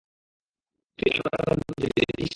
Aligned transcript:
তুই 0.99 1.09
আরো 1.33 1.51
অনেকদূর 1.51 1.77
যাবি, 1.83 1.91
দেখিস! 1.99 2.29